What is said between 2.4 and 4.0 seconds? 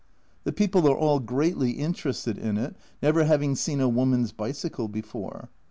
it, never having seen a